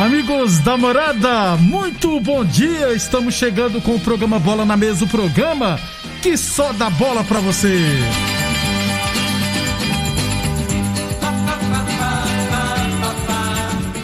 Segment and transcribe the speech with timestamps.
[0.00, 2.94] Amigos da morada, muito bom dia.
[2.94, 5.78] Estamos chegando com o programa Bola na Mesa o programa
[6.22, 7.76] que só dá bola pra você.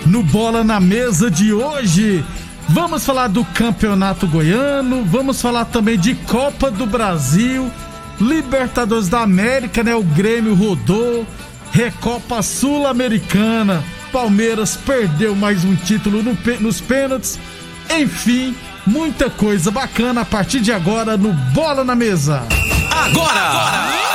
[0.04, 2.22] No Bola na Mesa de hoje,
[2.68, 7.72] vamos falar do Campeonato Goiano, vamos falar também de Copa do Brasil,
[8.20, 9.94] Libertadores da América, né?
[9.94, 11.26] O Grêmio rodou,
[11.72, 13.82] Recopa Sul-Americana.
[14.12, 17.38] Palmeiras perdeu mais um título no, nos pênaltis.
[17.90, 18.54] Enfim,
[18.86, 22.42] muita coisa bacana a partir de agora no Bola na Mesa.
[22.90, 23.40] Agora!
[23.40, 24.06] agora.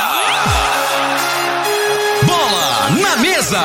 [2.24, 3.62] Bola na Mesa!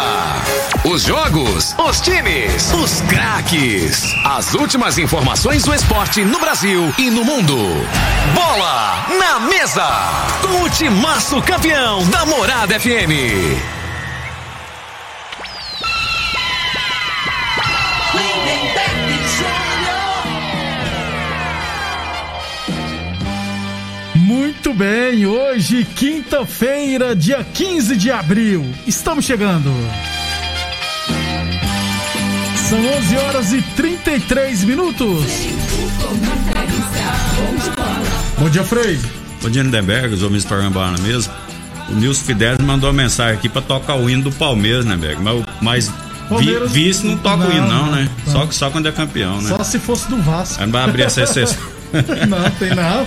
[0.84, 4.04] Os jogos, os times, os craques.
[4.24, 7.58] As últimas informações do esporte no Brasil e no mundo.
[8.34, 9.88] Bola na Mesa!
[10.42, 13.77] Com o timaço campeão da Morada FM.
[24.58, 29.72] Muito bem, hoje, quinta-feira, dia 15 de abril, estamos chegando.
[32.68, 35.26] São 11 horas e 33 minutos.
[38.40, 39.00] Bom dia, Frei.
[39.44, 41.30] Bom dia, Lindenberg, os homens na mesa.
[41.90, 45.22] O Nilson Fidelis mandou uma mensagem aqui para tocar o hino do Palmeiras, né, Berg?
[45.22, 45.94] Mas, mas
[46.28, 46.72] Palmeiras...
[46.72, 48.10] vi, vice não toca não, o hino, não, né?
[48.26, 48.34] Não.
[48.34, 49.50] Só, só quando é campeão, né?
[49.56, 50.60] Só se fosse do Vasco.
[50.60, 51.62] Aí não vai abrir essa exceção.
[52.28, 53.06] não, tem não.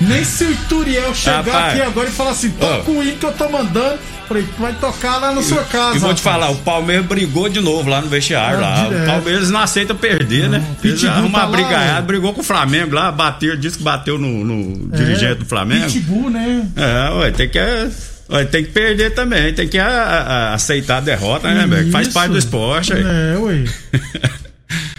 [0.00, 3.26] Nem se o Ituriel chegar Rapaz, aqui agora e falar assim, toca o hino que
[3.26, 3.98] eu tô mandando.
[4.26, 5.96] Falei, vai tocar lá na sua casa.
[5.96, 8.58] E vou te falar, o Palmeiras brigou de novo lá no vestiário.
[8.58, 8.84] É, lá.
[8.84, 9.02] Direto.
[9.02, 10.64] O Palmeiras não aceita perder, não, né?
[10.82, 14.94] Eles uma tá brigaiada, brigou com o Flamengo lá, bateu, disse que bateu no, no
[14.94, 15.86] é, dirigente do Flamengo.
[15.86, 16.66] Pitbull, né?
[16.74, 17.58] É, ué, tem que.
[18.28, 21.92] Ué, tem que perder também, tem que a, a, aceitar a derrota, né, Beck?
[21.92, 23.04] Faz parte do esporte aí.
[23.04, 23.64] É, ué.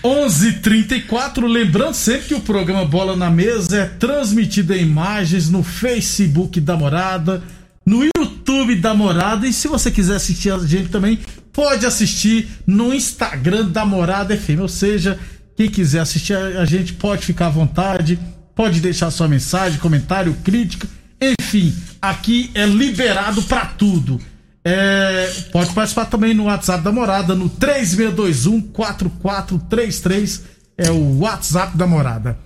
[0.08, 6.62] 11:34 lembrando sempre que o programa Bola na Mesa é transmitido em imagens no Facebook
[6.62, 7.44] da Morada,
[7.86, 9.46] no YouTube da Morada.
[9.46, 11.20] E se você quiser assistir a gente também
[11.52, 15.20] pode assistir no Instagram da Morada FM, ou seja,
[15.58, 18.18] quem quiser assistir a gente pode ficar à vontade,
[18.56, 20.88] pode deixar sua mensagem, comentário, crítica,
[21.20, 24.22] enfim, aqui é liberado para tudo.
[24.70, 30.44] É, pode participar também no WhatsApp da Morada, no 3621 4433.
[30.78, 32.38] É o WhatsApp da Morada.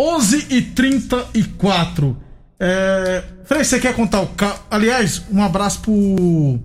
[0.00, 2.16] 11 e 34.
[2.58, 4.58] É, Frei, você quer contar o carro?
[4.70, 6.58] Aliás, um abraço pro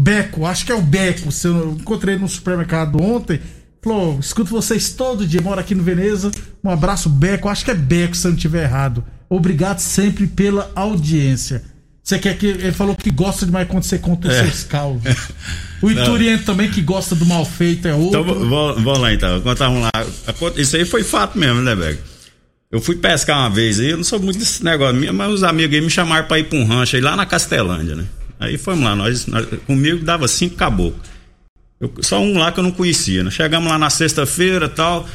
[0.00, 1.28] Beco, acho que é o Beco.
[1.44, 3.40] Eu encontrei no supermercado ontem.
[3.82, 6.30] Falou: escuto vocês todo dia, moro aqui no Veneza.
[6.64, 7.50] Um abraço, Beco.
[7.50, 9.04] Acho que é Beco, se eu não estiver errado.
[9.28, 11.62] Obrigado sempre pela audiência.
[12.08, 12.46] Você quer que.
[12.46, 14.44] Ele falou que gosta demais quando você conta os é.
[14.44, 15.02] seus causos.
[15.82, 18.20] O Ituriento também, que gosta do mal feito, é outro.
[18.20, 19.40] Então, vamos lá então.
[19.42, 19.90] Contar um lá.
[20.56, 21.98] Isso aí foi fato mesmo, né, velho?
[22.72, 25.74] Eu fui pescar uma vez aí, eu não sou muito desse negócio, mas os amigos
[25.76, 28.06] aí me chamaram pra ir pra um rancho aí lá na Castelândia, né?
[28.40, 31.06] Aí fomos lá, nós, nós comigo dava cinco caboclos.
[31.78, 33.30] Eu, só um lá que eu não conhecia, né?
[33.30, 35.06] Chegamos lá na sexta-feira e tal.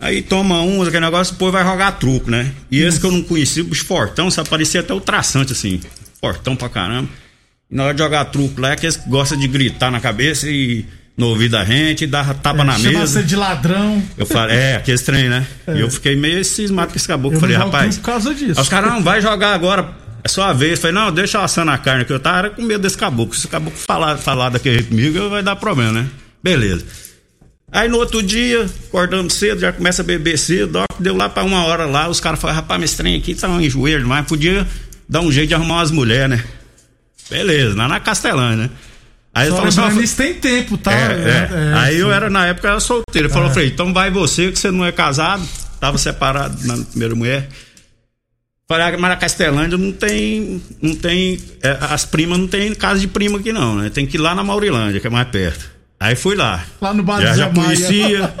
[0.00, 2.52] Aí toma um, aquele negócio, depois vai jogar truco, né?
[2.70, 5.80] E esse que eu não conhecia, os fortão, só parecia até o traçante, assim
[6.20, 7.08] fortão pra caramba.
[7.70, 10.48] E na hora de jogar truco lá, é que eles gostam de gritar na cabeça
[10.48, 10.86] e
[11.16, 13.06] no ouvido da gente, dar tapa é, na mesa.
[13.06, 14.00] você de ladrão.
[14.16, 15.44] Eu falei, é, aquele trem, né?
[15.66, 15.74] É.
[15.74, 17.36] E eu fiquei meio cismado com esse caboclo.
[17.36, 17.98] Eu falei, rapaz.
[17.98, 18.60] Por causa disso.
[18.60, 19.92] Os caras, não, vai jogar agora.
[20.22, 20.72] É só a vez.
[20.72, 23.34] Eu falei, não, deixa eu assando a carne, que eu tava com medo desse caboclo.
[23.34, 26.06] Se o caboclo falar, falar daquele jeito comigo, vai dar problema, né?
[26.42, 26.84] Beleza.
[27.70, 31.64] Aí no outro dia, acordando cedo, já começa a beber cedo, deu lá pra uma
[31.64, 34.66] hora lá, os caras falaram, rapaz, mas trem aqui tá um enjoeiro demais, podia
[35.08, 36.44] dá um jeito de arrumar umas mulheres, né?
[37.30, 38.70] Beleza, lá na Castelã, né?
[39.34, 40.92] Aí Só falou assim, tem tempo, tá?
[40.92, 41.50] É, é.
[41.52, 42.00] É, aí sim.
[42.00, 43.28] eu era, na época, eu era solteiro.
[43.28, 43.54] Ele falou, é.
[43.54, 45.46] falei, então vai você, que você não é casado,
[45.78, 47.48] tava separado na primeira mulher.
[48.66, 50.60] Falei, ah, mas na Castelândia não tem.
[50.82, 51.38] Não tem.
[51.62, 53.90] É, as primas não tem casa de prima aqui, não, né?
[53.90, 55.70] Tem que ir lá na Maurilândia, que é mais perto.
[55.98, 56.64] Aí fui lá.
[56.80, 58.32] Lá no bar já, já conhecia.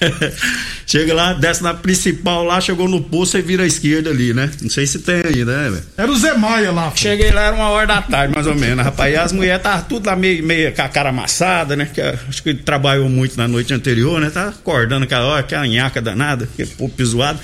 [0.88, 4.48] Chega lá, desce na principal lá, chegou no poço e vira à esquerda ali, né?
[4.62, 5.82] Não sei se tem aí, né, velho?
[5.96, 6.92] Era o Zé Maia lá.
[6.92, 6.96] Pô.
[6.96, 9.12] Cheguei lá, era uma hora da tarde, mais ou menos, rapaz.
[9.12, 11.90] E as mulheres estavam tudo lá meio, meio com a cara amassada, né?
[11.92, 14.30] Que, acho que trabalhou muito na noite anterior, né?
[14.30, 17.40] Tá acordando aquela hora, aquela nhaca danada, que povo zoado.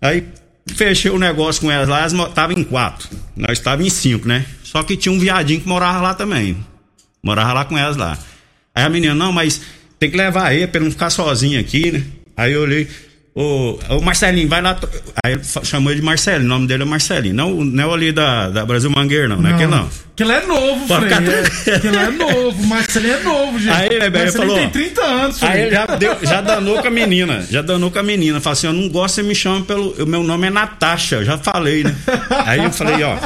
[0.00, 0.24] Aí
[0.74, 3.10] fechei o negócio com elas lá, elas estavam em quatro.
[3.36, 4.46] Nós estávamos em cinco, né?
[4.64, 6.56] Só que tinha um viadinho que morava lá também.
[7.22, 8.16] Morava lá com elas lá.
[8.74, 9.60] Aí a menina, não, mas
[9.98, 12.02] tem que levar ele pra ele não ficar sozinho aqui, né?
[12.40, 12.88] Aí eu olhei,
[13.34, 14.74] ô, ô Marcelinho, vai lá.
[15.22, 17.34] Aí chamou ele de Marcelinho, o nome dele é Marcelinho.
[17.34, 19.90] Não, não é o ali da, da Brasil Mangueira, não, não é aquele não.
[20.12, 21.18] Aquele é novo, Pode Frei.
[21.18, 23.76] ficar É, aquele é novo, Marcelinho é novo, gente.
[23.76, 24.70] Aí, né, velho, Marcelinho falou, tem ó.
[24.70, 25.50] 30 anos, Frei.
[25.52, 28.40] Aí ele já, deu, já danou com a menina, já danou com a menina.
[28.40, 29.90] Falou assim: eu não gosto você me chama pelo.
[30.02, 31.94] O meu nome é Natasha, eu já falei, né?
[32.46, 33.18] Aí eu falei: ó,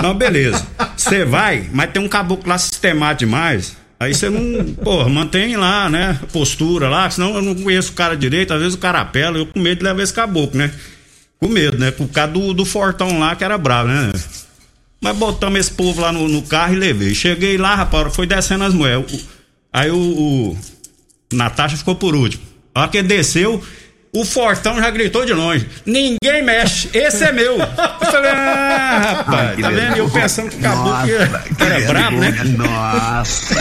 [0.00, 0.66] não, beleza.
[0.96, 3.76] Você vai, mas tem um caboclo lá sistemático demais.
[3.98, 6.18] Aí você não, porra, mantém lá, né?
[6.32, 8.52] Postura lá, senão eu não conheço o cara direito.
[8.52, 10.70] Às vezes o cara apela, eu com medo de levar esse caboclo, né?
[11.40, 11.90] Com medo, né?
[11.90, 14.12] Por causa do, do Fortão lá, que era bravo, né?
[15.00, 17.14] Mas botamos esse povo lá no, no carro e levei.
[17.14, 18.74] Cheguei lá, rapaz, foi descendo as.
[18.74, 19.36] O-
[19.72, 20.56] Aí o, o
[21.32, 22.42] Natasha ficou por último.
[22.74, 23.62] A hora que ele desceu,
[24.20, 27.58] o Fortão já gritou de longe: Ninguém mexe, esse é meu.
[27.58, 27.66] Eu
[28.10, 29.96] falei: Ah, rapaz, tá vendo?
[29.96, 30.94] Eu pensando que acabou
[31.56, 32.34] que era brabo, né?
[32.56, 33.54] Nossa.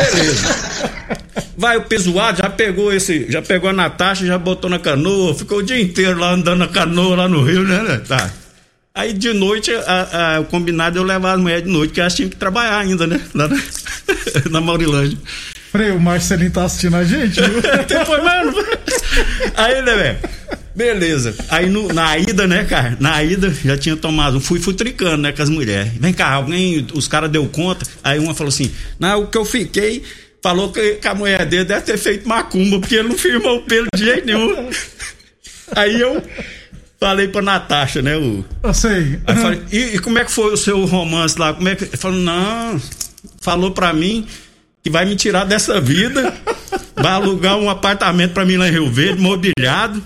[1.58, 5.60] Vai o pesoado, já pegou esse, já pegou a Natasha, já botou na canoa, ficou
[5.60, 8.02] o dia inteiro lá andando na canoa lá no rio, né?
[8.08, 8.30] Tá.
[8.94, 12.00] Aí de noite, a- a- o combinado é eu levar as mulheres de noite, que
[12.00, 13.20] elas tinham que trabalhar ainda, né?
[13.34, 13.58] Lá na,
[14.52, 15.18] na Maurilândia.
[15.96, 17.62] O Marcelinho tá assistindo a gente, viu?
[17.88, 18.54] Depois, mano.
[19.56, 20.18] Aí, né, velho?
[20.76, 21.36] Beleza.
[21.50, 22.98] Aí no- na ida, né, cara?
[23.00, 24.40] Na ida já tinha tomado.
[24.42, 25.92] Fui futricando, né, com as mulheres.
[26.00, 26.86] Vem cá, alguém.
[26.94, 27.86] Os caras deu conta.
[28.04, 30.04] Aí uma falou assim: Não, o que eu fiquei.
[30.44, 33.62] Falou que, que a mulher dele deve ter feito macumba, porque ele não firmou o
[33.64, 34.70] pelo de jeito nenhum.
[35.76, 36.22] Aí eu
[37.00, 38.16] falei pra Natasha, né?
[38.16, 39.20] O, Eu sei.
[39.26, 41.54] Aí falei, e, e como é que foi o seu romance lá?
[41.54, 41.86] Como é que.
[41.86, 42.80] Ele falou, não,
[43.42, 44.28] falou pra mim
[44.86, 46.32] que vai me tirar dessa vida,
[46.96, 50.00] vai alugar um apartamento pra mim lá em Rio Verde, mobiliado.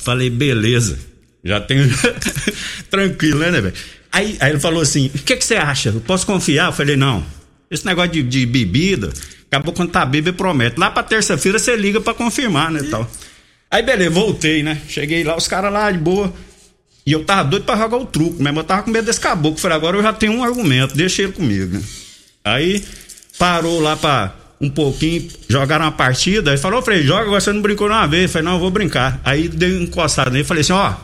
[0.00, 0.98] Falei, beleza.
[1.42, 1.88] Já tenho.
[2.90, 3.74] Tranquilo, né, né, velho?
[4.12, 5.88] Aí, aí ele falou assim: o que, que você acha?
[5.88, 6.66] Eu posso confiar?
[6.66, 7.24] Eu falei, não.
[7.70, 9.10] Esse negócio de, de bebida,
[9.50, 10.78] acabou quando tá bêbado, promete.
[10.78, 12.82] Lá pra terça-feira você liga pra confirmar, né?
[12.90, 13.10] Tal.
[13.70, 14.78] Aí, beleza, voltei, né?
[14.86, 16.30] Cheguei lá, os caras lá de boa.
[17.06, 19.56] E eu tava doido pra jogar o truco, mas eu tava com medo desse caboclo.
[19.58, 21.78] Falei, agora eu já tenho um argumento, deixa ele comigo.
[21.78, 21.82] né?
[22.44, 22.84] Aí
[23.38, 26.50] parou lá pra um pouquinho, jogaram uma partida.
[26.50, 28.24] Aí falou, Frei, joga, você não brincou uma vez.
[28.24, 29.20] Eu falei, não, eu vou brincar.
[29.24, 30.94] Aí dei uma encostada nele falei assim, ó,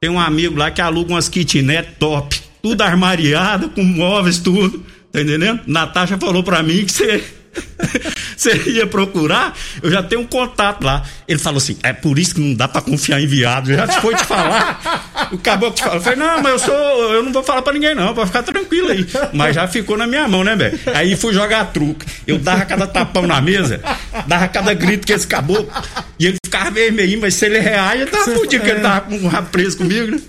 [0.00, 4.84] tem um amigo lá que aluga umas kitnet top, tudo armariado, com móveis, tudo.
[5.12, 5.60] Tá entendendo?
[5.66, 7.24] Natasha falou pra mim que você.
[8.36, 11.02] Você ia procurar, eu já tenho um contato lá.
[11.26, 13.70] Ele falou assim: é por isso que não dá pra confiar em viado.
[13.70, 15.28] Eu já te foi te falar.
[15.32, 15.96] O caboclo te falou.
[15.98, 16.74] Eu falei: não, mas eu sou.
[17.14, 19.06] Eu não vou falar pra ninguém, não, pra ficar tranquilo aí.
[19.32, 20.78] Mas já ficou na minha mão, né, velho?
[20.94, 22.04] Aí fui jogar truque.
[22.26, 23.80] Eu dava cada tapão na mesa,
[24.26, 25.70] dava cada grito que esse caboclo.
[26.18, 29.16] E ele ficava vermelhinho, mas se ele reage, ele tava fudido, porque ele tava com
[29.16, 30.20] um rabo preso comigo, né?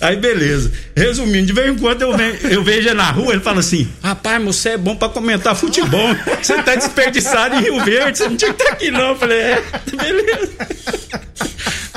[0.00, 0.72] Aí beleza.
[0.96, 3.88] Resumindo, de vez em quando eu, ve- eu vejo ele na rua, ele fala assim:
[4.02, 6.14] rapaz, você é bom pra comentar futebol.
[6.42, 9.08] Você tá desperdiçado em Rio Verde, você não tinha que estar aqui, não.
[9.10, 9.62] Eu falei, é,
[9.96, 10.50] beleza.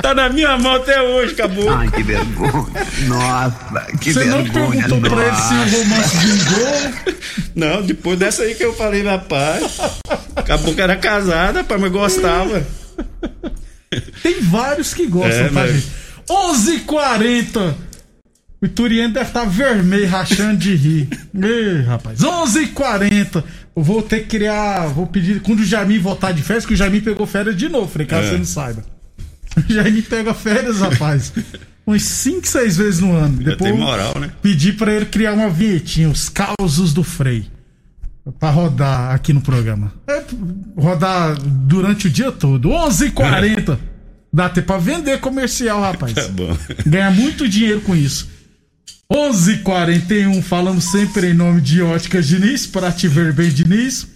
[0.01, 1.69] Tá na minha mão até hoje, acabou.
[1.69, 2.87] Ai, que vergonha.
[3.07, 4.87] Nossa, que Você não vergonha.
[4.87, 5.77] perguntou pra ele se o Nossa.
[5.77, 7.15] romance vingou?
[7.55, 9.77] Não, depois dessa aí que eu falei, rapaz.
[10.35, 12.65] Acabou que era casada, rapaz, mas gostava.
[14.23, 15.87] Tem vários que gostam, É, tá, mas- gente?
[16.29, 17.75] 11h40.
[18.61, 21.09] O Ituriano deve estar vermelho, rachando de rir.
[21.43, 22.19] Ê, rapaz.
[22.21, 23.43] 11h40.
[23.75, 24.87] Eu vou ter que criar.
[24.87, 25.41] Vou pedir.
[25.41, 28.27] Quando o Jamin voltar de férias, que o Jamin pegou férias de novo, falei, caso
[28.27, 28.29] É.
[28.31, 28.83] você não saiba.
[29.57, 31.33] O Jamin pega férias, rapaz.
[31.87, 33.37] Uns 5, 6 vezes no ano.
[33.37, 34.31] Depois tem moral, né?
[34.41, 37.47] Pedi pra ele criar uma vinhetinha, os causos do Frei.
[38.39, 39.91] Pra rodar aqui no programa.
[40.07, 40.23] É,
[40.77, 42.69] rodar durante o dia todo.
[42.69, 43.77] 11h40.
[44.31, 46.13] Dá até pra vender comercial, rapaz.
[46.15, 46.55] Tá bom.
[46.85, 48.29] Ganhar muito dinheiro com isso.
[49.11, 54.07] 11:41 falamos sempre em nome de Óticas Diniz, para te ver bem, Diniz.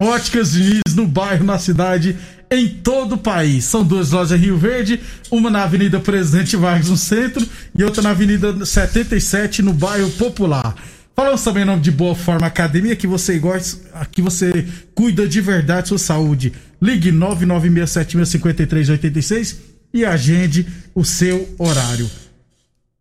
[0.00, 2.16] Óticas Diniz no bairro, na cidade,
[2.50, 3.64] em todo o país.
[3.64, 4.98] São duas lojas em Rio Verde,
[5.30, 10.74] uma na Avenida Presidente Vargas, no centro, e outra na Avenida 77, no bairro Popular.
[11.14, 13.78] Falamos também em nome de Boa Forma Academia, que você gosta,
[14.10, 16.52] que você cuida de verdade sua saúde.
[16.80, 19.54] Ligue 996765386
[19.94, 22.10] e agende o seu horário.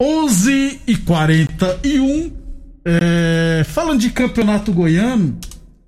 [0.01, 2.31] 11 e 41
[2.83, 5.37] é, falando de campeonato goiano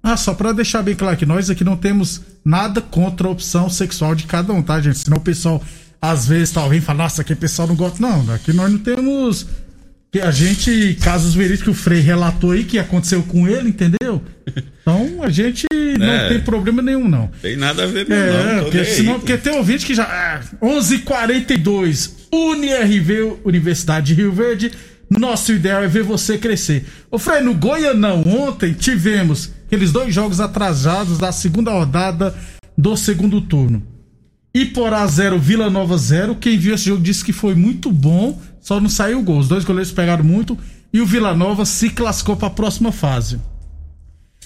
[0.04, 3.70] ah, só pra deixar bem claro que nós aqui não temos nada contra a opção
[3.70, 5.00] sexual de cada um, tá, gente?
[5.00, 5.64] Senão o pessoal
[6.02, 7.98] às vezes tá alguém fala, nossa, aqui o pessoal não gosta.
[8.02, 9.48] Não, aqui nós não temos.
[10.14, 14.22] Que a gente, casos verídicos que o Frei relatou aí que aconteceu com ele, entendeu?
[14.82, 15.66] Então a gente
[15.98, 16.30] não É.
[16.30, 17.32] tem problema nenhum, não.
[17.42, 18.64] Tem nada a ver mesmo, É, não.
[18.66, 20.04] porque, aí, senão, porque tem ouvinte que já.
[20.04, 24.72] É, 11:42 UniRV, Universidade de Rio Verde.
[25.10, 26.86] Nosso ideal é ver você crescer.
[27.12, 32.36] Ô, Frei, no Goianão, ontem tivemos aqueles dois jogos atrasados da segunda rodada
[32.78, 33.82] do segundo turno.
[34.56, 36.36] Iporá 0, Vila Nova 0.
[36.36, 39.40] Quem viu esse jogo disse que foi muito bom, só não saiu gol.
[39.40, 40.58] Os dois goleiros pegaram muito
[40.94, 43.40] e o Vila Nova se classificou para a próxima fase.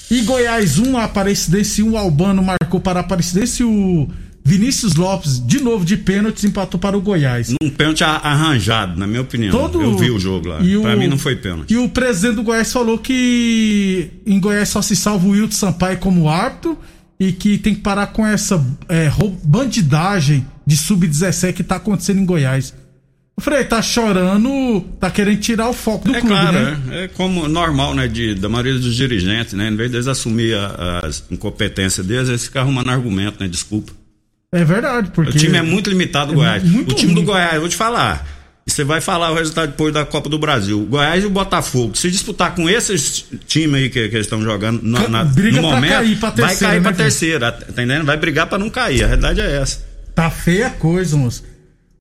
[0.09, 4.07] E Goiás 1, Aparecidense 1, Albano marcou para a Aparecidense e o
[4.45, 7.53] Vinícius Lopes, de novo de pênaltis, empatou para o Goiás.
[7.61, 9.51] Um pênalti arranjado, na minha opinião.
[9.51, 10.61] Todo- Eu vi o jogo lá.
[10.61, 11.73] E o- mim não foi pênalti.
[11.73, 15.97] E o presidente do Goiás falou que em Goiás só se salva o Wilton Sampaio
[15.97, 16.77] como árbitro
[17.19, 19.09] e que tem que parar com essa é,
[19.43, 22.73] bandidagem de sub-17 que tá acontecendo em Goiás.
[23.35, 26.81] O Frei tá chorando, tá querendo tirar o foco do É clube, claro, né?
[26.89, 29.69] é, é como normal, né, de, da maioria dos dirigentes, né?
[29.69, 33.47] Em vez deles assumir a- as incompetências deles, eles ficam arrumando argumento, né?
[33.47, 33.91] Desculpa.
[34.51, 35.37] É verdade, porque...
[35.37, 36.63] O time é muito limitado, o Goiás.
[36.63, 37.25] muito o time do ruim.
[37.27, 38.25] Goiás, eu vou te falar.
[38.67, 40.85] E você vai falar o resultado depois da Copa do Brasil.
[40.89, 41.95] Goiás e o Botafogo.
[41.95, 45.67] Se disputar com esses times aí que, que eles estão jogando na, na- Briga no
[45.69, 48.05] pra momento, cair pra vai terceira, cair né, pra terceira, tá entendendo?
[48.05, 49.03] Vai brigar pra não cair.
[49.03, 49.85] A realidade é essa.
[50.13, 51.43] Tá feia a coisa, moço.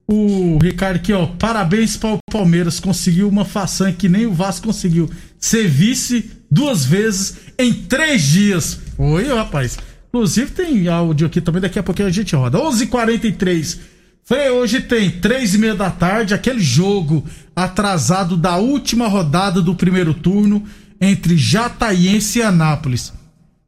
[0.08, 1.26] O Ricardo aqui, ó.
[1.26, 2.80] Parabéns para o Palmeiras.
[2.80, 5.08] Conseguiu uma façanha que nem o Vasco conseguiu.
[5.38, 8.80] Ser vice duas vezes em três dias.
[8.98, 9.78] Oi, rapaz.
[10.08, 11.60] Inclusive tem áudio aqui também.
[11.60, 12.58] Daqui a pouquinho a gente roda.
[12.58, 13.80] 11:43 h 43
[14.26, 16.34] Frei, hoje tem três e meia da tarde.
[16.34, 20.64] Aquele jogo atrasado da última rodada do primeiro turno
[21.00, 23.12] entre Jataiense e Anápolis.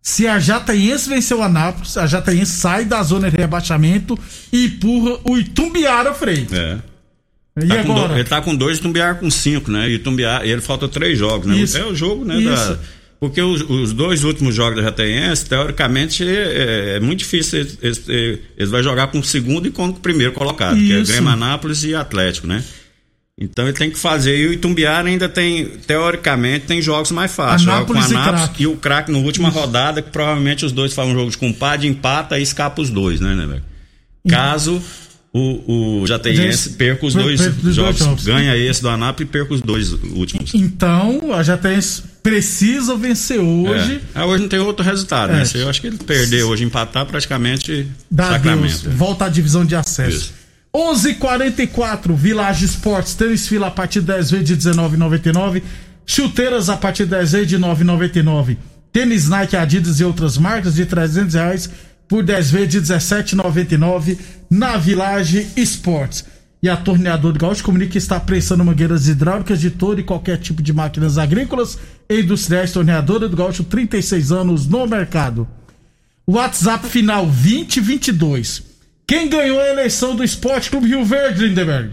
[0.03, 4.19] Se a Jataiense venceu o Anápolis, a Jataiense sai da zona de rebaixamento
[4.53, 6.47] e empurra o Itumbiara, Frei.
[6.51, 6.79] É.
[7.63, 8.09] E Tá agora?
[8.09, 9.89] do- ele tá com dois Tumbiar com cinco, né?
[9.89, 11.57] E Tumbiar, ele falta três jogos, né?
[11.57, 11.77] Isso.
[11.77, 12.37] É o jogo, né?
[12.37, 12.73] Isso.
[12.75, 12.79] da-
[13.21, 17.61] porque os, os dois últimos jogos da Jataiense, teoricamente, é, é muito difícil.
[17.61, 18.09] Eles, eles,
[18.57, 21.11] eles vão jogar com o segundo e com o primeiro colocado, que é Isso.
[21.11, 22.63] Grêmio Anápolis e Atlético, né?
[23.41, 24.37] Então ele tem que fazer.
[24.37, 27.63] E o Itumbiara ainda tem, teoricamente, tem jogos mais fáceis.
[27.63, 31.13] Joga com Anápolis e e o craque na última rodada, que provavelmente os dois fazem
[31.13, 33.63] um jogo de compadre, empata e escapa os dois, né, né, velho?
[34.29, 34.83] Caso
[35.33, 38.25] o, o Jataiense Gente, perca os dois perca dois jogos, jogos.
[38.25, 40.55] ganha esse do Anápolis e perca os dois últimos.
[40.55, 43.97] Então, a Jataiense precisa vencer hoje.
[43.97, 44.01] É.
[44.15, 45.37] Ah, hoje não tem outro resultado, É.
[45.37, 45.45] né?
[45.55, 48.83] Eu acho que ele perder hoje, empatar praticamente Dá Sacramento.
[48.83, 50.17] Deus, volta à divisão de acesso.
[50.17, 50.39] Isso.
[50.75, 55.63] 11:44 Village Esportes, tênis fila a partir de 10 vezes de 19,99.
[56.07, 58.57] Chuteiras a partir de 10 vezes de 9,99.
[58.93, 61.71] Tênis Nike, Adidas e outras marcas de 300 reais
[62.09, 64.19] por 10 vezes de 17,99
[64.51, 66.25] na Village Esportes.
[66.63, 70.39] E a Torneadora do Gaúcho comunica que está prensando mangueiras hidráulicas de todo e qualquer
[70.39, 72.73] tipo de máquinas agrícolas e industriais.
[72.73, 75.47] Torneadora do Gaúcho, 36 anos no mercado.
[76.27, 78.63] WhatsApp final 2022.
[79.07, 81.91] Quem ganhou a eleição do Esporte Clube Rio Verde, Lindenberg?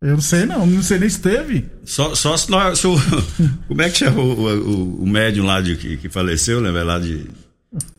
[0.00, 1.66] Eu não sei não, não sei nem se teve.
[1.84, 2.94] Só, só se, nós, o.
[3.66, 6.70] Como é que chama o, o, o médium lá de, que, faleceu, né?
[6.70, 7.26] Lá de,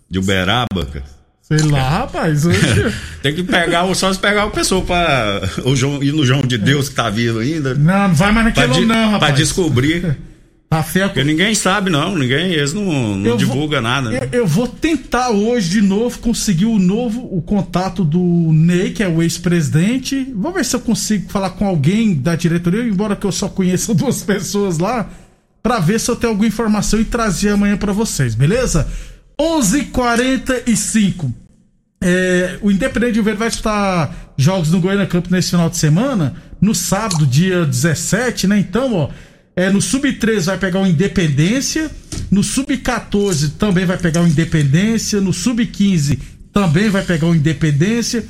[0.10, 1.06] de Uberaba, cara?
[1.48, 2.44] Sei lá, rapaz.
[3.22, 5.42] Tem que pegar, o- só se pegar o pessoa pra.
[5.64, 7.76] O João, ir no João de Deus que tá vivo ainda.
[7.76, 9.36] Não, não vai mais Pra, naquele di- não, pra rapaz.
[9.36, 10.18] descobrir.
[10.68, 11.06] Tá feio.
[11.10, 12.16] Porque ninguém sabe, não.
[12.18, 14.10] Ninguém, eles não, não divulgam nada.
[14.10, 14.20] né?
[14.32, 18.20] Eu, eu vou tentar hoje de novo conseguir o novo o contato do
[18.52, 20.28] Ney, que é o ex-presidente.
[20.36, 23.94] Vou ver se eu consigo falar com alguém da diretoria, embora que eu só conheça
[23.96, 25.08] duas pessoas lá,
[25.62, 28.88] pra ver se eu tenho alguma informação e trazer amanhã pra vocês, beleza?
[29.40, 31.32] 11:45.
[32.02, 36.36] É, o Independente de Verde vai disputar jogos no Goiânia Campo nesse final de semana,
[36.62, 38.60] no sábado, dia 17, né?
[38.60, 39.10] Então, ó,
[39.56, 41.90] é, no Sub-13 vai pegar o Independência,
[42.30, 46.20] no Sub-14 também vai pegar o Independência, no Sub-15
[46.52, 48.26] também vai pegar o Independência,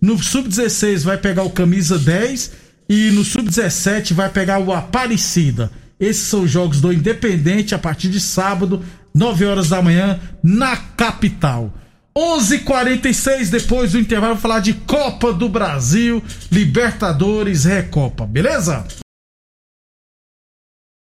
[0.00, 2.52] no Sub-16 vai pegar o Camisa 10
[2.88, 5.70] e no Sub-17 vai pegar o Aparecida.
[6.00, 8.82] Esses são os jogos do Independente a partir de sábado,
[9.14, 11.72] 9 horas da manhã, na capital.
[12.16, 18.84] 11:46 depois do intervalo vou falar de Copa do Brasil, Libertadores, Recopa, beleza?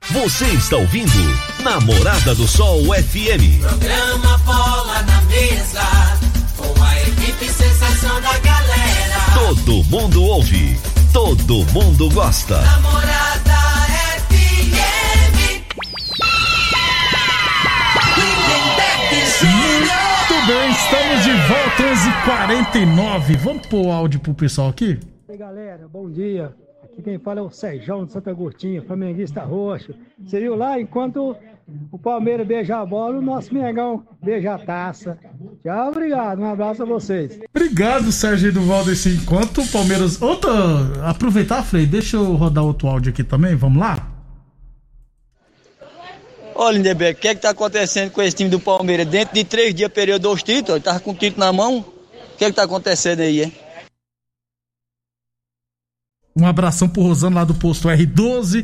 [0.09, 1.11] Você está ouvindo
[1.63, 3.61] Namorada do Sol FM.
[3.61, 6.19] Programa Bola na Mesa,
[6.57, 9.21] com a equipe sensação da galera.
[9.33, 10.77] Todo mundo ouve,
[11.13, 12.61] todo mundo gosta.
[12.61, 13.60] Namorada
[19.43, 21.83] Muito bem, estamos de volta,
[22.75, 23.37] 11h49.
[23.37, 24.99] Vamos pôr o áudio pro pessoal aqui?
[25.27, 26.53] E aí, galera, bom dia.
[26.83, 29.95] Aqui quem fala é o Sérgio de Santa Agostinho, flamenguista roxo.
[30.23, 31.35] Você viu lá, enquanto
[31.91, 35.17] o Palmeiras beija a bola, o nosso Mengão beija a taça.
[35.63, 36.39] Tchau, obrigado.
[36.39, 37.39] Um abraço a vocês.
[37.49, 38.91] Obrigado, Sérgio Eduvaldo.
[38.91, 40.21] Esse enquanto o Palmeiras.
[40.21, 40.51] Outra.
[41.03, 43.55] Aproveitar, Frei, deixa eu rodar outro áudio aqui também.
[43.55, 44.20] Vamos lá?
[46.61, 49.07] Ô Lindeberg, o que é que tá acontecendo com esse time do Palmeiras?
[49.07, 51.79] Dentro de três dias perdeu dois títulos, ele tava com o título na mão.
[51.79, 53.53] O que é que tá acontecendo aí, hein?
[56.35, 58.63] Um abração pro Rosano lá do posto R12,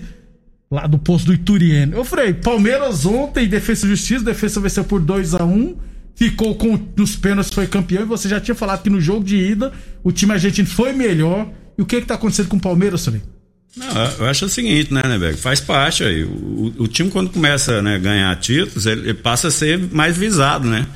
[0.70, 1.94] lá do posto do Ituriene.
[1.94, 5.76] Eu falei, Palmeiras ontem, Defesa e Justiça, Defesa venceu por 2 a 1
[6.14, 9.38] ficou com nos pênaltis, foi campeão, e você já tinha falado que no jogo de
[9.38, 9.74] ida
[10.04, 11.50] o time argentino foi melhor.
[11.76, 13.24] E o que que tá acontecendo com o Palmeiras, Frei?
[13.78, 15.38] Não, eu acho o seguinte, né, Neberg?
[15.38, 16.24] Faz parte aí.
[16.24, 20.18] O, o time, quando começa né, a ganhar títulos, ele, ele passa a ser mais
[20.18, 20.88] visado, né?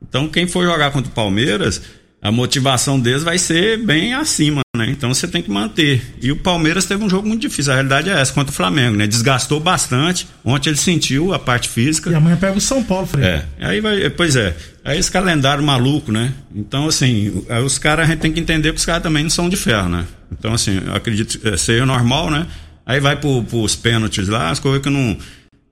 [0.00, 1.82] Então, quem for jogar contra o Palmeiras,
[2.22, 4.90] a motivação deles vai ser bem acima, né?
[4.90, 6.02] Então você tem que manter.
[6.20, 8.96] E o Palmeiras teve um jogo muito difícil, a realidade é essa, contra o Flamengo,
[8.96, 9.06] né?
[9.06, 10.26] Desgastou bastante.
[10.44, 12.10] Ontem ele sentiu a parte física.
[12.10, 13.24] E amanhã pega o São Paulo, Frei.
[13.24, 14.56] É, aí vai, pois é.
[14.84, 16.32] Aí esse calendário maluco, né?
[16.54, 19.48] Então, assim, os caras, a gente tem que entender que os caras também não são
[19.48, 20.06] de ferro, né?
[20.32, 22.46] Então, assim, eu acredito que seria normal, né?
[22.86, 25.16] Aí vai pro, pros pênaltis lá, as coisas que não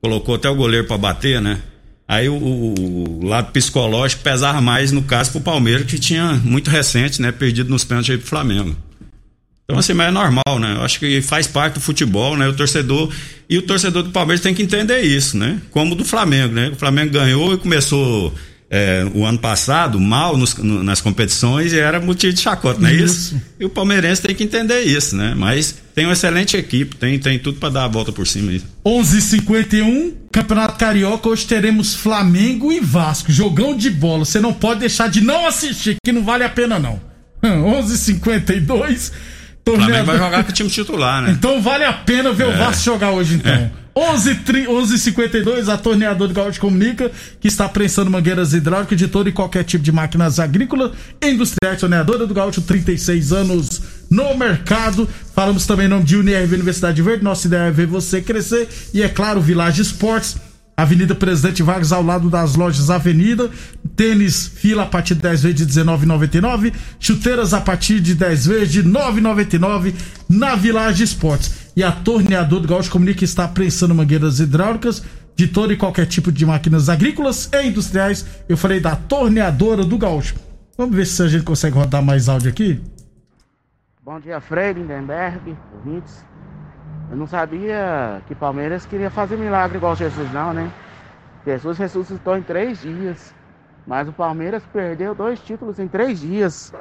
[0.01, 1.59] colocou até o goleiro para bater, né?
[2.09, 7.21] Aí o, o, lado psicológico pesava mais no caso pro Palmeiras, que tinha muito recente,
[7.21, 7.31] né?
[7.31, 8.75] Perdido nos pênaltis aí pro Flamengo.
[9.71, 10.77] Então, assim, mas é normal, né?
[10.79, 12.49] Eu acho que faz parte do futebol, né?
[12.49, 13.13] O torcedor.
[13.51, 15.61] E o torcedor do Palmeiras tem que entender isso, né?
[15.71, 16.71] Como do Flamengo, né?
[16.71, 18.33] O Flamengo ganhou e começou
[18.71, 22.89] é, o ano passado mal nos, no, nas competições e era motivo de chacota, não
[22.89, 23.35] é isso?
[23.35, 23.43] isso?
[23.61, 25.35] E o palmeirense tem que entender isso, né?
[25.37, 28.63] Mas tem uma excelente equipe, tem, tem tudo para dar a volta por cima aí.
[28.87, 34.25] 11:51 Campeonato Carioca, hoje teremos Flamengo e Vasco, jogão de bola.
[34.25, 36.99] Você não pode deixar de não assistir, que não vale a pena não.
[37.45, 39.13] 11:52
[39.73, 41.31] o Flamengo vai jogar com o time titular, né?
[41.31, 42.47] Então vale a pena ver é.
[42.49, 43.53] o Vasco jogar hoje, então.
[43.53, 43.71] É.
[43.99, 49.65] 11:52 a torneadora do Gaúcho comunica que está prensando mangueiras hidráulicas de todo e qualquer
[49.65, 51.81] tipo de máquinas agrícolas e industriais.
[51.81, 55.09] Torneadora do Gaúcho, 36 anos no mercado.
[55.35, 57.25] Falamos também em nome de UNIRV Universidade Verde.
[57.25, 58.69] Nossa ideia é ver você crescer.
[58.95, 60.37] E é claro, Village Esportes
[60.79, 63.51] Avenida Presidente Vargas, ao lado das lojas Avenida.
[63.97, 66.73] Tênis, fila a partir de 10 vezes de R$19,99.
[67.01, 69.93] Chuteiras a partir de 10 vezes de R$9,99
[70.29, 71.73] na Village Esportes.
[71.75, 75.03] E a Torneador do Gaúcho comunica que está prensando mangueiras hidráulicas
[75.35, 78.25] de todo e qualquer tipo de máquinas agrícolas e industriais.
[78.49, 80.37] Eu falei da Torneadora do Gaúcho.
[80.77, 82.81] Vamos ver se a gente consegue rodar mais áudio aqui.
[84.05, 86.25] Bom dia, Freire, Lindenberg, ouvintes.
[87.11, 90.71] Eu não sabia que Palmeiras queria fazer milagre igual Jesus, não, né?
[91.47, 93.35] Jesus ressuscitou em três dias.
[93.87, 96.75] Mas o Palmeiras perdeu dois títulos em três dias.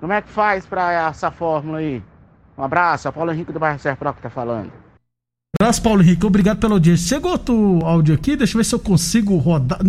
[0.00, 2.02] Como é que faz para essa fórmula aí?
[2.58, 4.70] Um abraço, a Paulo Henrique do Bairro Serpro que tá falando.
[5.58, 6.26] Abraço, Paulo Henrique.
[6.26, 7.08] Obrigado pela audiência.
[7.08, 9.80] Chegou outro áudio aqui, deixa eu ver se eu consigo rodar.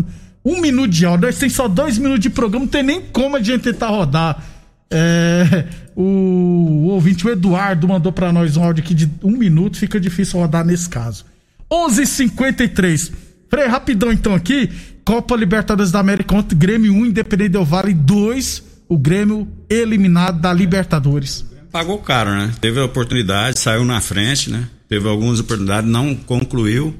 [0.45, 3.43] Um minuto de áudio, tem só dois minutos de programa, não tem nem como a
[3.43, 4.41] gente tentar rodar.
[4.89, 9.77] É, o, o, ouvinte, o Eduardo, mandou para nós um áudio aqui de um minuto,
[9.77, 11.25] fica difícil rodar nesse caso.
[11.69, 13.11] 11:53 h 53
[13.49, 14.69] Frei, rapidão então aqui.
[15.05, 18.63] Copa Libertadores da América contra Grêmio 1, Independente Del Vale 2.
[18.89, 21.45] O Grêmio eliminado da Libertadores.
[21.71, 22.51] Pagou caro, né?
[22.59, 24.67] Teve a oportunidade, saiu na frente, né?
[24.87, 26.95] Teve algumas oportunidades, não concluiu.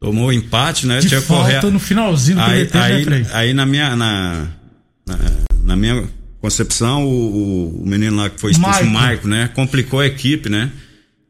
[0.00, 0.98] Tomou empate, né?
[0.98, 1.70] De Tinha falta correr...
[1.70, 4.48] no finalzinho do aí, aí, né, aí na minha na,
[5.06, 5.18] na,
[5.64, 6.04] na minha
[6.42, 9.48] Concepção, o, o menino lá que foi expulso, o Marco, né?
[9.54, 10.72] Complicou a equipe, né?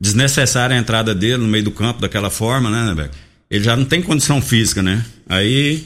[0.01, 3.11] Desnecessária a entrada dele no meio do campo daquela forma, né, né, Beck?
[3.51, 5.05] Ele já não tem condição física, né?
[5.29, 5.85] Aí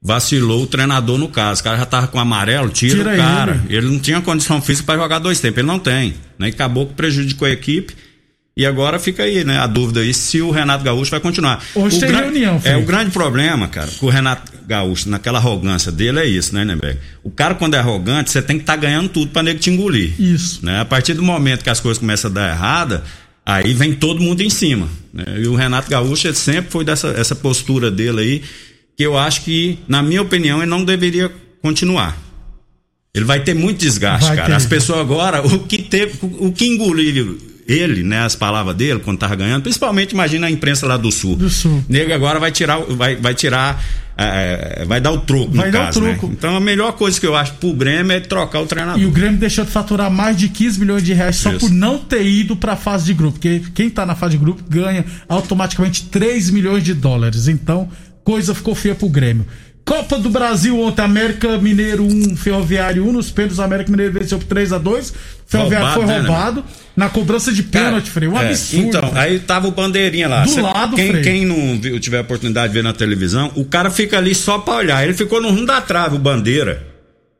[0.00, 1.60] vacilou o treinador no caso.
[1.60, 3.60] O cara já tava com amarelo, tira, tira o cara.
[3.66, 3.78] Ele.
[3.78, 3.86] ele.
[3.88, 6.14] não tinha condição física para jogar dois tempos, ele não tem.
[6.38, 6.46] Né?
[6.46, 7.96] E acabou que prejudicou a equipe.
[8.56, 9.58] E agora fica aí, né?
[9.58, 11.64] A dúvida aí se o Renato Gaúcho vai continuar.
[11.74, 12.72] Hoje o tem reunião, filho.
[12.72, 16.64] É o grande problema, cara, com o Renato Gaúcho, naquela arrogância dele, é isso, né,
[16.64, 16.98] Neberg?
[17.22, 19.70] O cara, quando é arrogante, você tem que estar tá ganhando tudo pra nego te
[19.70, 20.20] engolir.
[20.20, 20.64] Isso.
[20.64, 20.80] Né?
[20.80, 23.04] A partir do momento que as coisas começam a dar errada,
[23.44, 24.88] aí vem todo mundo em cima.
[25.12, 25.24] Né?
[25.38, 28.42] E o Renato Gaúcho sempre foi dessa essa postura dele aí,
[28.96, 32.16] que eu acho que, na minha opinião, ele não deveria continuar.
[33.14, 34.48] Ele vai ter muito desgaste, vai cara.
[34.48, 34.54] Ter.
[34.54, 39.18] As pessoas agora, o que teve, o que engoliram ele, né, as palavras dele quando
[39.18, 41.36] tava ganhando, principalmente imagina a imprensa lá do sul.
[41.36, 41.84] Do sul.
[41.88, 43.82] Nego agora vai tirar, vai, vai tirar,
[44.16, 46.10] é, vai dar o troco vai no dar caso, o né?
[46.10, 46.26] troco.
[46.26, 46.34] Né?
[46.38, 49.00] Então a melhor coisa que eu acho pro Grêmio é trocar o treinador.
[49.00, 51.60] E o Grêmio deixou de faturar mais de 15 milhões de reais só Isso.
[51.60, 54.62] por não ter ido pra fase de grupo, porque quem tá na fase de grupo
[54.68, 57.48] ganha automaticamente 3 milhões de dólares.
[57.48, 57.88] Então,
[58.22, 59.46] coisa ficou feia pro Grêmio.
[59.84, 64.46] Copa do Brasil ontem, América Mineiro 1, Ferroviário 1, nos pênaltis, América Mineiro venceu por
[64.46, 65.12] 3 a 2
[65.46, 66.64] Ferroviário Roubado, foi né, roubado
[66.96, 68.28] na cobrança de Cara, pênalti, Frei.
[68.28, 68.86] Um é, absurdo.
[68.86, 70.44] Então, aí tava o bandeirinha lá.
[70.44, 71.22] Do Cê- lado, quem, Frei.
[71.22, 74.58] quem não viu, tiver a oportunidade de ver na televisão, o cara fica ali só
[74.58, 75.02] pra olhar.
[75.04, 76.86] Ele ficou no rumo da trave, o bandeira.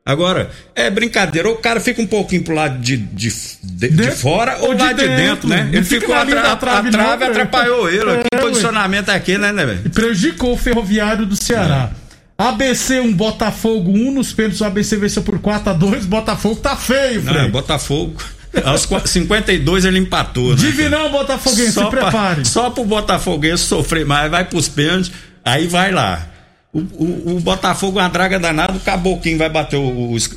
[0.04, 1.48] Agora, é brincadeira.
[1.48, 4.70] Ou o cara fica um pouquinho pro lado de, de, de, de Dentro fora ou
[4.70, 5.16] ou de lá de dentro.
[5.16, 5.70] dentro, né?
[5.72, 8.10] Ele ficou atra- da trave, a trave não, atrapalhou ele.
[8.10, 8.40] É, que ué.
[8.42, 9.80] posicionamento é aquele, né, né, velho?
[9.84, 11.90] E prejudicou o Ferroviário do Ceará.
[12.36, 16.74] ABC 1, Botafogo 1, nos pênaltis o ABC venceu por 4 a 2 Botafogo tá
[16.76, 17.48] feio, Não, Frei.
[17.50, 18.20] Botafogo.
[18.64, 20.56] Aos qua- 52 ele empatou, né?
[20.56, 22.44] Divinão Botafoguense, se pra- prepare.
[22.44, 25.10] só pro Botafoguense sofrer mais, vai pros pênaltis,
[25.44, 26.26] aí vai lá.
[26.72, 29.82] O, o- o Botafogo, uma draga danada, o Caboclinho vai bater o,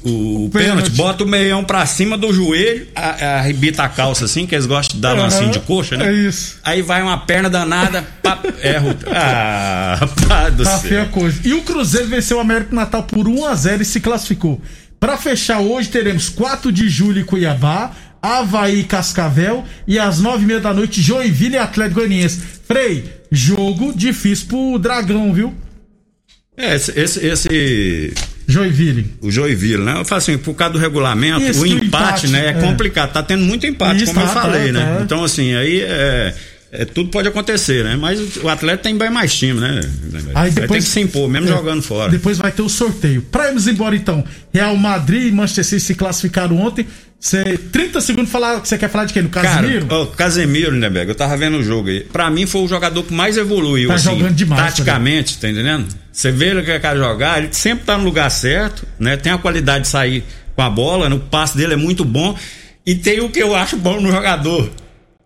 [0.04, 4.46] o, o pênalti, bota o meião pra cima do joelho, a- arrebita a calça assim,
[4.46, 6.10] que eles gostam de dar lancinho de coxa, né?
[6.10, 6.60] É isso.
[6.62, 8.96] Aí vai uma perna danada, pá, erra o.
[9.16, 11.06] Ah, rapaz do Tá céu.
[11.06, 11.40] coisa.
[11.46, 14.60] E o Cruzeiro venceu o América Natal por 1 a 0 e se classificou.
[15.00, 20.60] Pra fechar hoje, teremos 4 de julho em Cuiabá, Havaí e Cascavel e às 9h30
[20.60, 22.42] da noite, Joinville e Atlético Goianiense.
[22.68, 25.54] Frei, jogo difícil pro Dragão, viu?
[26.58, 28.14] É, esse, esse, esse-
[28.48, 29.14] Joinville.
[29.22, 29.96] o Joinville, né?
[30.00, 32.46] Eu falo assim, por causa do regulamento, Isso, o empate, empate, né?
[32.46, 32.54] É, é.
[32.54, 33.12] complicado.
[33.12, 34.96] Tá tendo muito empate, Isso, como eu tá, falei, tá, né?
[34.98, 35.02] tá.
[35.04, 36.34] Então, assim, aí é,
[36.82, 37.96] é, tudo pode acontecer, né?
[37.96, 39.82] Mas o atleta tem bem mais time, né?
[40.34, 42.12] Aí Vai depois, ter que se impor, mesmo É, jogando fora.
[42.12, 43.22] Depois vai ter o sorteio.
[43.24, 46.86] Pra irmos embora então, Real Madrid e Manchester City se classificaram ontem.
[47.20, 49.24] Cê, 30 segundos falar que você quer falar de quem?
[49.24, 49.88] No Casemiro?
[49.88, 52.02] Cara, o Casemiro, Lindeberg, eu tava vendo o jogo aí.
[52.02, 55.88] Pra mim foi o jogador que mais evoluiu, Tá assim, jogando demais, taticamente, tá entendendo?
[56.12, 59.18] Você vê ele que cara jogar, ele sempre tá no lugar certo, né?
[59.18, 60.24] Tem a qualidade de sair
[60.56, 61.16] com a bola, né?
[61.16, 62.38] o passe dele é muito bom.
[62.86, 64.70] E tem o que eu acho bom no jogador.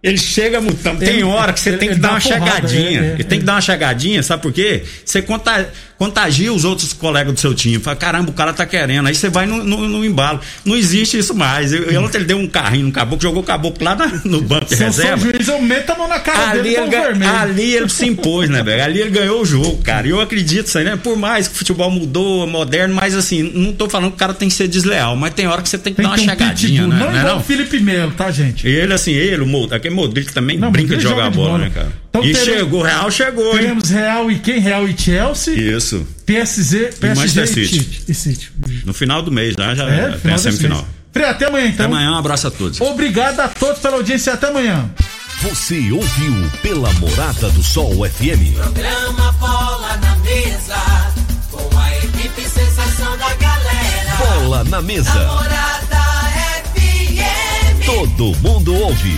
[0.01, 0.99] Ele chega mutando.
[0.99, 3.01] Tem hora que você ele- tem que dar uma porrada, chegadinha.
[3.01, 4.83] é, é, Ele tem que dar uma chegadinha, sabe por quê?
[5.03, 7.77] Você conta- contagia os outros colegas do seu time.
[7.77, 9.07] Fala, caramba, o cara tá querendo.
[9.07, 10.39] Aí você vai no, no- no embalo.
[10.63, 11.73] Não existe isso mais.
[11.73, 14.41] Eu, eu ontem ele deu um carrinho no caboclo, jogou o caboclo lá na- no
[14.41, 15.17] banco de Se reserva.
[15.31, 17.35] juiz, eu meto a mão na cara Ali dele ele, vermelho.
[17.35, 18.81] ali ele se impôs, né, velho?
[18.83, 20.07] Ali ele ganhou o jogo, cara.
[20.07, 20.95] E eu acredito isso aí, né?
[20.95, 24.19] Por mais que o futebol mudou, é moderno, mas assim, não tô falando que o
[24.19, 26.21] cara tem que ser desleal, mas tem hora que você tem que Tem dar uma
[26.21, 26.87] um chegadinha, pitbull.
[26.87, 26.99] né?
[27.05, 27.37] Não Não é não?
[27.39, 28.65] o Felipe Melo, tá, gente?
[28.65, 31.37] Ele, assim, ele, o Mod- aquele Modric também Não, brinca de Modric jogar joga de
[31.37, 31.63] bola, bola.
[31.65, 31.91] né, cara?
[32.09, 33.59] Então e teremos- chegou, Real chegou, hein?
[33.59, 34.59] Teremos Real e quem?
[34.59, 36.05] Real e Chelsea, Isso.
[36.25, 38.03] PSG, PSG Manchester e City.
[38.07, 38.51] E City.
[38.85, 40.87] No final do mês, já, já É, tem final a semifinal.
[41.13, 41.85] Frei, até amanhã Até então.
[41.85, 42.79] amanhã, um abraço a todos.
[42.81, 44.89] Obrigado a todos pela audiência e até amanhã.
[45.41, 48.53] Você ouviu pela Morada do Sol FM.
[48.55, 51.11] Programa Bola na Mesa,
[51.51, 54.17] com a equipe sensação da galera.
[54.39, 55.11] Bola na mesa.
[55.13, 55.99] Morada
[56.75, 57.85] FM.
[57.85, 59.17] Todo mundo ouve.